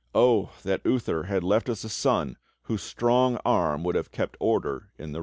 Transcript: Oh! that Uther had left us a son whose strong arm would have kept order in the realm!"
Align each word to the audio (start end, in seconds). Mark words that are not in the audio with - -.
Oh! 0.15 0.49
that 0.63 0.81
Uther 0.83 1.25
had 1.25 1.43
left 1.43 1.69
us 1.69 1.83
a 1.83 1.89
son 1.89 2.35
whose 2.63 2.81
strong 2.81 3.37
arm 3.45 3.83
would 3.83 3.93
have 3.93 4.11
kept 4.11 4.35
order 4.39 4.89
in 4.97 5.11
the 5.11 5.19
realm!" 5.19 5.19